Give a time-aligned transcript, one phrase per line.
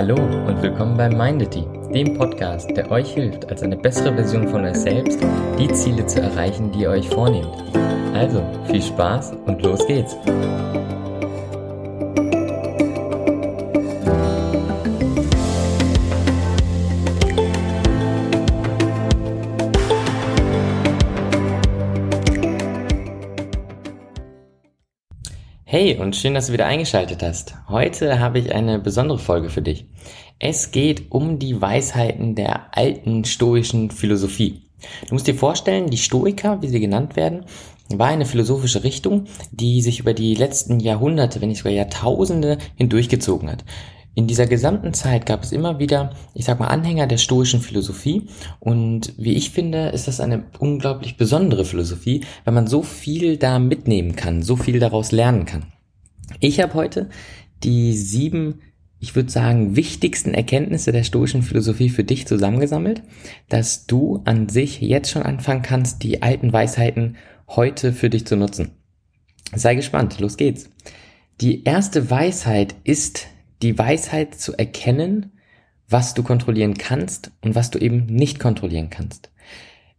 [0.00, 4.64] Hallo und willkommen beim Mindity, dem Podcast, der euch hilft, als eine bessere Version von
[4.64, 5.20] euch selbst
[5.58, 7.54] die Ziele zu erreichen, die ihr euch vornehmt.
[8.14, 10.16] Also, viel Spaß und los geht's!
[25.72, 27.54] Hey und schön, dass du wieder eingeschaltet hast.
[27.68, 29.86] Heute habe ich eine besondere Folge für dich.
[30.42, 34.62] Es geht um die Weisheiten der alten stoischen Philosophie.
[35.06, 37.44] Du musst dir vorstellen, die Stoiker, wie sie genannt werden,
[37.90, 43.50] war eine philosophische Richtung, die sich über die letzten Jahrhunderte, wenn nicht sogar Jahrtausende hindurchgezogen
[43.50, 43.66] hat.
[44.14, 48.28] In dieser gesamten Zeit gab es immer wieder, ich sag mal, Anhänger der stoischen Philosophie.
[48.60, 53.58] Und wie ich finde, ist das eine unglaublich besondere Philosophie, weil man so viel da
[53.58, 55.66] mitnehmen kann, so viel daraus lernen kann.
[56.40, 57.10] Ich habe heute
[57.62, 58.60] die sieben,
[59.00, 63.02] ich würde sagen, wichtigsten Erkenntnisse der stoischen Philosophie für dich zusammengesammelt,
[63.48, 67.16] dass du an sich jetzt schon anfangen kannst, die alten Weisheiten
[67.48, 68.72] heute für dich zu nutzen.
[69.54, 70.68] Sei gespannt, los geht's.
[71.40, 73.26] Die erste Weisheit ist
[73.62, 75.32] die Weisheit zu erkennen,
[75.88, 79.30] was du kontrollieren kannst und was du eben nicht kontrollieren kannst.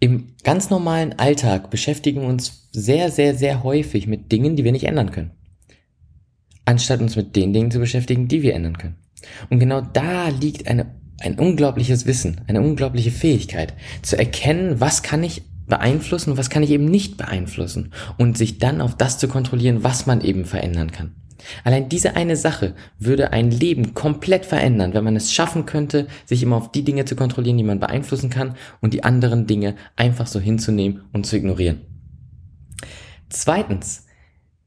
[0.00, 4.72] Im ganz normalen Alltag beschäftigen wir uns sehr, sehr, sehr häufig mit Dingen, die wir
[4.72, 5.30] nicht ändern können.
[6.66, 8.96] Anstatt uns mit den Dingen zu beschäftigen, die wir ändern können.
[9.48, 13.72] Und genau da liegt eine, ein unglaubliches Wissen, eine unglaubliche Fähigkeit,
[14.02, 18.58] zu erkennen, was kann ich beeinflussen und was kann ich eben nicht beeinflussen und sich
[18.58, 21.14] dann auf das zu kontrollieren, was man eben verändern kann.
[21.64, 26.42] Allein diese eine Sache würde ein Leben komplett verändern, wenn man es schaffen könnte, sich
[26.42, 30.26] immer auf die Dinge zu kontrollieren, die man beeinflussen kann und die anderen Dinge einfach
[30.26, 31.80] so hinzunehmen und zu ignorieren.
[33.28, 34.05] Zweitens,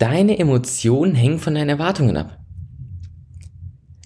[0.00, 2.38] deine Emotionen hängen von deinen Erwartungen ab.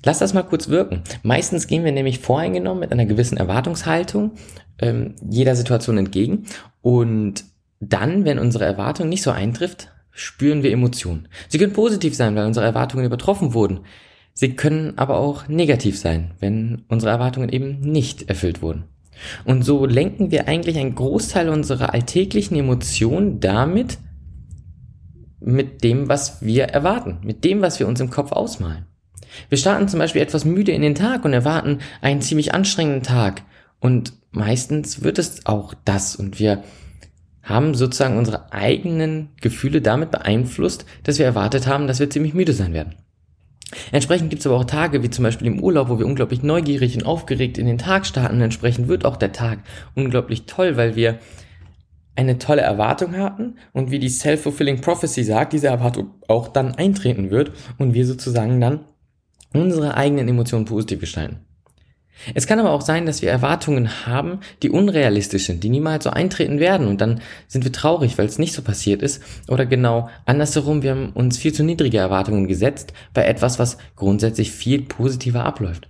[0.05, 1.03] Lass das mal kurz wirken.
[1.23, 4.33] Meistens gehen wir nämlich voreingenommen mit einer gewissen Erwartungshaltung
[4.79, 6.45] ähm, jeder Situation entgegen
[6.83, 7.45] und
[7.81, 11.29] dann, wenn unsere Erwartung nicht so eintrifft, spüren wir Emotionen.
[11.49, 13.81] Sie können positiv sein, weil unsere Erwartungen übertroffen wurden.
[14.33, 18.85] Sie können aber auch negativ sein, wenn unsere Erwartungen eben nicht erfüllt wurden.
[19.45, 23.99] Und so lenken wir eigentlich einen Großteil unserer alltäglichen Emotionen damit,
[25.45, 28.87] mit dem, was wir erwarten, mit dem, was wir uns im Kopf ausmalen.
[29.49, 33.43] Wir starten zum Beispiel etwas müde in den Tag und erwarten einen ziemlich anstrengenden Tag.
[33.81, 36.63] Und meistens wird es auch das und wir
[37.43, 42.55] haben sozusagen unsere eigenen Gefühle damit beeinflusst, dass wir erwartet haben, dass wir ziemlich müde
[42.55, 42.95] sein werden.
[43.93, 46.97] Entsprechend gibt es aber auch Tage, wie zum Beispiel im Urlaub, wo wir unglaublich neugierig
[46.97, 48.41] und aufgeregt in den Tag starten.
[48.41, 49.59] Entsprechend wird auch der Tag
[49.95, 51.19] unglaublich toll, weil wir
[52.17, 57.31] eine tolle Erwartung hatten und wie die Self-Fulfilling Prophecy sagt, diese Erwartung auch dann eintreten
[57.31, 58.81] wird und wir sozusagen dann
[59.53, 61.41] unsere eigenen Emotionen positiv gestalten.
[62.35, 66.11] Es kann aber auch sein, dass wir Erwartungen haben, die unrealistisch sind, die niemals so
[66.11, 70.09] eintreten werden und dann sind wir traurig, weil es nicht so passiert ist oder genau
[70.25, 75.45] andersherum, wir haben uns viel zu niedrige Erwartungen gesetzt bei etwas, was grundsätzlich viel positiver
[75.45, 75.89] abläuft.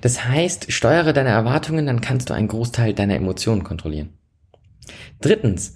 [0.00, 4.10] Das heißt, steuere deine Erwartungen, dann kannst du einen Großteil deiner Emotionen kontrollieren.
[5.22, 5.74] Drittens,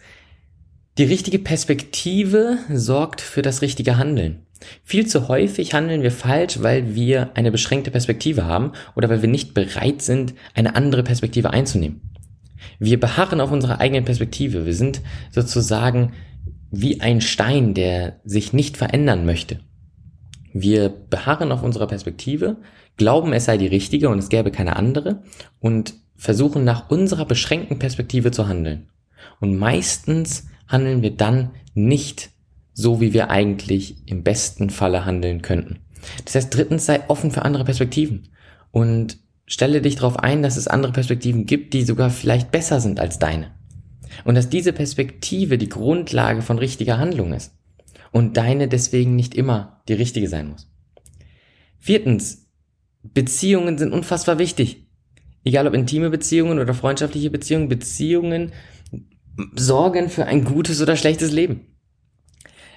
[0.98, 4.46] die richtige Perspektive sorgt für das richtige Handeln.
[4.82, 9.28] Viel zu häufig handeln wir falsch, weil wir eine beschränkte Perspektive haben oder weil wir
[9.28, 12.00] nicht bereit sind, eine andere Perspektive einzunehmen.
[12.78, 14.66] Wir beharren auf unserer eigenen Perspektive.
[14.66, 16.12] Wir sind sozusagen
[16.70, 19.60] wie ein Stein, der sich nicht verändern möchte.
[20.52, 22.56] Wir beharren auf unserer Perspektive,
[22.96, 25.22] glauben, es sei die richtige und es gäbe keine andere
[25.60, 28.88] und versuchen nach unserer beschränkten Perspektive zu handeln.
[29.40, 32.30] Und meistens handeln wir dann nicht
[32.72, 35.78] so wie wir eigentlich im besten Falle handeln könnten.
[36.24, 38.28] Das heißt, drittens sei offen für andere Perspektiven
[38.70, 43.00] und stelle dich darauf ein, dass es andere Perspektiven gibt, die sogar vielleicht besser sind
[43.00, 43.52] als deine.
[44.24, 47.54] Und dass diese Perspektive die Grundlage von richtiger Handlung ist
[48.12, 50.70] und deine deswegen nicht immer die richtige sein muss.
[51.78, 52.46] Viertens,
[53.02, 54.86] Beziehungen sind unfassbar wichtig.
[55.44, 58.52] Egal ob intime Beziehungen oder freundschaftliche Beziehungen, Beziehungen
[59.54, 61.60] sorgen für ein gutes oder schlechtes Leben.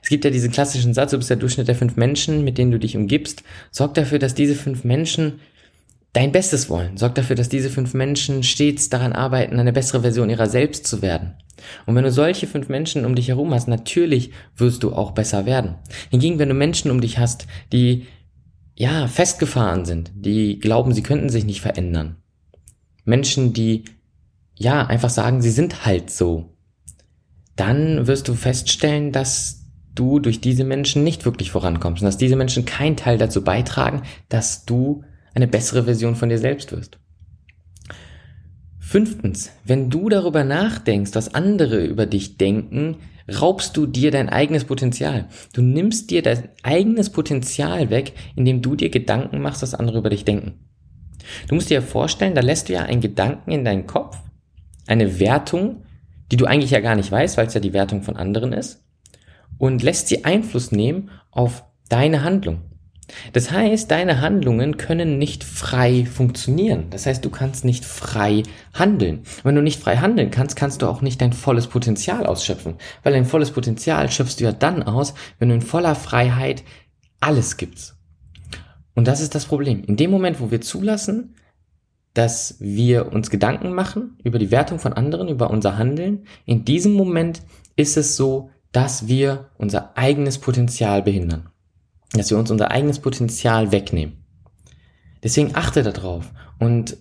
[0.02, 2.72] Es gibt ja diesen klassischen Satz, du bist der Durchschnitt der fünf Menschen, mit denen
[2.72, 3.44] du dich umgibst.
[3.72, 5.40] Sorg dafür, dass diese fünf Menschen
[6.14, 6.98] dein Bestes wollen.
[6.98, 11.02] Sorg dafür, dass diese fünf Menschen stets daran arbeiten, eine bessere Version ihrer selbst zu
[11.02, 11.36] werden.
[11.86, 15.46] Und wenn du solche fünf Menschen um dich herum hast, natürlich wirst du auch besser
[15.46, 15.76] werden.
[16.10, 18.08] Hingegen, wenn du Menschen um dich hast, die
[18.76, 22.16] ja festgefahren sind, die glauben, sie könnten sich nicht verändern.
[23.04, 23.84] Menschen, die
[24.60, 26.56] ja einfach sagen, sie sind halt so.
[27.56, 29.66] Dann wirst du feststellen, dass
[29.96, 34.04] du durch diese Menschen nicht wirklich vorankommst und dass diese Menschen keinen Teil dazu beitragen,
[34.28, 35.04] dass du
[35.34, 37.00] eine bessere Version von dir selbst wirst.
[38.80, 42.98] Fünftens, wenn du darüber nachdenkst, was andere über dich denken,
[43.40, 45.28] raubst du dir dein eigenes Potenzial.
[45.54, 50.10] Du nimmst dir dein eigenes Potenzial weg, indem du dir Gedanken machst, was andere über
[50.10, 50.66] dich denken.
[51.48, 54.18] Du musst dir vorstellen, da lässt du ja einen Gedanken in deinen Kopf,
[54.90, 55.84] eine Wertung,
[56.32, 58.84] die du eigentlich ja gar nicht weißt, weil es ja die Wertung von anderen ist,
[59.58, 62.62] und lässt sie Einfluss nehmen auf deine Handlung.
[63.34, 66.86] Das heißt, deine Handlungen können nicht frei funktionieren.
[66.92, 68.44] Das heißt, du kannst nicht frei
[68.74, 69.24] handeln.
[69.44, 72.76] Wenn du nicht frei handeln kannst, kannst du auch nicht dein volles Potenzial ausschöpfen.
[73.02, 76.64] Weil dein volles Potenzial schöpfst du ja dann aus, wenn du in voller Freiheit
[77.20, 77.96] alles gibst.
[78.94, 79.84] Und das ist das Problem.
[79.86, 81.36] In dem Moment, wo wir zulassen,
[82.14, 86.94] dass wir uns Gedanken machen über die Wertung von anderen, über unser Handeln, in diesem
[86.94, 87.42] Moment
[87.76, 91.50] ist es so, dass wir unser eigenes Potenzial behindern.
[92.14, 94.24] Dass wir uns unser eigenes Potenzial wegnehmen.
[95.24, 96.98] Deswegen achte darauf und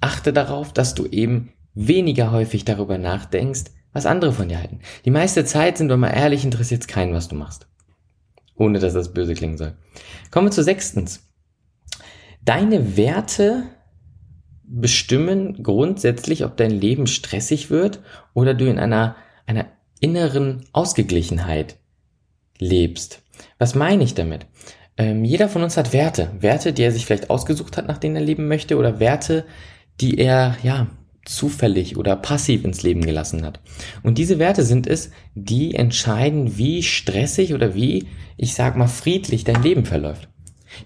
[0.00, 4.80] achte darauf, dass du eben weniger häufig darüber nachdenkst, was andere von dir halten.
[5.04, 7.66] Die meiste Zeit, sind wir mal ehrlich, interessiert es keinen, was du machst.
[8.56, 9.76] Ohne dass das böse klingen soll.
[10.30, 11.28] Kommen wir zu sechstens.
[12.44, 13.64] Deine Werte
[14.80, 18.00] bestimmen grundsätzlich, ob dein Leben stressig wird
[18.32, 19.16] oder du in einer,
[19.46, 19.66] einer
[20.00, 21.76] inneren Ausgeglichenheit
[22.58, 23.22] lebst.
[23.58, 24.46] Was meine ich damit?
[24.96, 26.30] Ähm, jeder von uns hat Werte.
[26.40, 29.44] Werte, die er sich vielleicht ausgesucht hat, nach denen er leben möchte, oder Werte,
[30.00, 30.88] die er, ja,
[31.24, 33.60] zufällig oder passiv ins Leben gelassen hat.
[34.02, 39.44] Und diese Werte sind es, die entscheiden, wie stressig oder wie, ich sag mal, friedlich
[39.44, 40.28] dein Leben verläuft.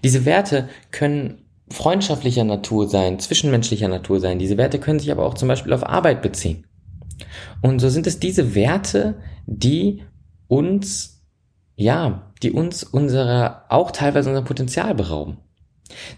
[0.03, 4.39] Diese Werte können freundschaftlicher Natur sein, zwischenmenschlicher Natur sein.
[4.39, 6.65] Diese Werte können sich aber auch zum Beispiel auf Arbeit beziehen.
[7.61, 10.03] Und so sind es diese Werte, die
[10.47, 11.23] uns,
[11.75, 15.37] ja, die uns unserer, auch teilweise unser Potenzial berauben.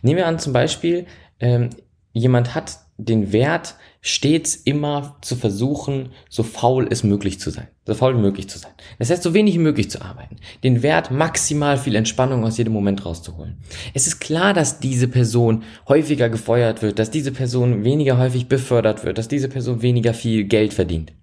[0.02, 1.06] Nehmen wir an zum Beispiel,
[1.40, 1.70] ähm,
[2.12, 7.68] jemand hat den Wert, stets immer zu versuchen, so faul es möglich zu sein.
[7.86, 8.72] So faul wie möglich zu sein.
[8.98, 10.36] Das heißt, so wenig wie möglich zu arbeiten.
[10.64, 13.58] Den Wert, maximal viel Entspannung aus jedem Moment rauszuholen.
[13.94, 19.06] Es ist klar, dass diese Person häufiger gefeuert wird, dass diese Person weniger häufig befördert
[19.06, 21.14] wird, dass diese Person weniger viel Geld verdient.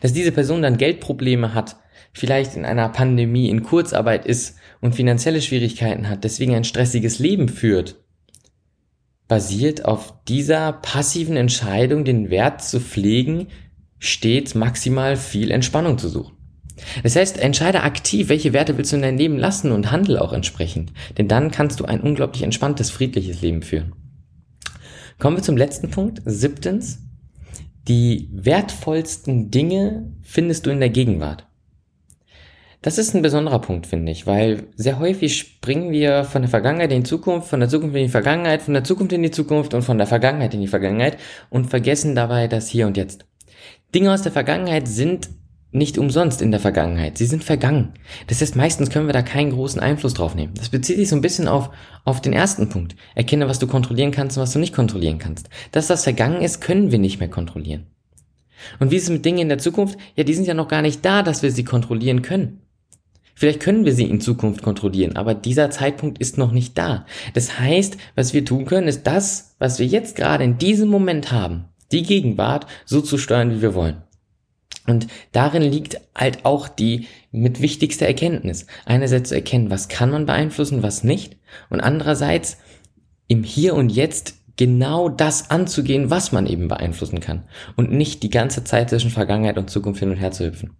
[0.00, 1.76] Dass diese Person dann Geldprobleme hat,
[2.12, 7.48] vielleicht in einer Pandemie in Kurzarbeit ist und finanzielle Schwierigkeiten hat, deswegen ein stressiges Leben
[7.48, 8.01] führt
[9.32, 13.46] basiert auf dieser passiven Entscheidung, den Wert zu pflegen,
[13.98, 16.36] stets maximal viel Entspannung zu suchen.
[17.02, 20.34] Das heißt, entscheide aktiv, welche Werte willst du in dein Leben lassen und handle auch
[20.34, 20.92] entsprechend.
[21.16, 23.94] Denn dann kannst du ein unglaublich entspanntes, friedliches Leben führen.
[25.18, 26.20] Kommen wir zum letzten Punkt.
[26.26, 26.98] Siebtens.
[27.88, 31.46] Die wertvollsten Dinge findest du in der Gegenwart.
[32.82, 36.90] Das ist ein besonderer Punkt, finde ich, weil sehr häufig springen wir von der Vergangenheit
[36.90, 39.72] in die Zukunft, von der Zukunft in die Vergangenheit, von der Zukunft in die Zukunft
[39.72, 41.16] und von der Vergangenheit in die Vergangenheit
[41.48, 43.24] und vergessen dabei das Hier und Jetzt.
[43.94, 45.30] Dinge aus der Vergangenheit sind
[45.70, 47.18] nicht umsonst in der Vergangenheit.
[47.18, 47.94] Sie sind vergangen.
[48.26, 50.54] Das heißt, meistens können wir da keinen großen Einfluss drauf nehmen.
[50.54, 51.70] Das bezieht sich so ein bisschen auf,
[52.04, 52.96] auf den ersten Punkt.
[53.14, 55.48] Erkenne, was du kontrollieren kannst und was du nicht kontrollieren kannst.
[55.70, 57.86] Das, was vergangen ist, können wir nicht mehr kontrollieren.
[58.80, 59.98] Und wie ist es mit Dingen in der Zukunft?
[60.14, 62.61] Ja, die sind ja noch gar nicht da, dass wir sie kontrollieren können.
[63.34, 67.06] Vielleicht können wir sie in Zukunft kontrollieren, aber dieser Zeitpunkt ist noch nicht da.
[67.34, 71.32] Das heißt, was wir tun können, ist das, was wir jetzt gerade in diesem Moment
[71.32, 74.02] haben, die Gegenwart, so zu steuern, wie wir wollen.
[74.86, 78.66] Und darin liegt halt auch die mit wichtigste Erkenntnis.
[78.84, 81.36] Einerseits zu erkennen, was kann man beeinflussen, was nicht.
[81.70, 82.58] Und andererseits
[83.28, 87.44] im Hier und Jetzt genau das anzugehen, was man eben beeinflussen kann.
[87.76, 90.76] Und nicht die ganze Zeit zwischen Vergangenheit und Zukunft hin und her zu hüpfen.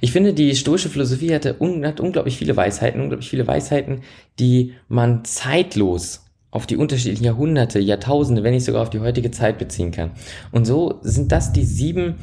[0.00, 4.02] Ich finde, die stoische Philosophie hatte un hat unglaublich viele Weisheiten, unglaublich viele Weisheiten,
[4.38, 9.58] die man zeitlos auf die unterschiedlichen Jahrhunderte, Jahrtausende, wenn nicht sogar auf die heutige Zeit
[9.58, 10.12] beziehen kann.
[10.52, 12.14] Und so sind das die sieben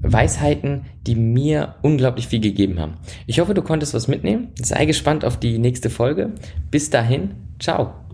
[0.00, 2.94] Weisheiten, die mir unglaublich viel gegeben haben.
[3.26, 4.48] Ich hoffe, du konntest was mitnehmen.
[4.62, 6.32] Sei gespannt auf die nächste Folge.
[6.70, 8.09] Bis dahin, ciao.